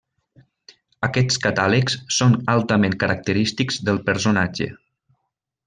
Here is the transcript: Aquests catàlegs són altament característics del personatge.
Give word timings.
Aquests 1.07 1.37
catàlegs 1.43 1.97
són 2.17 2.33
altament 2.55 2.97
característics 3.05 3.79
del 3.91 4.03
personatge. 4.11 4.71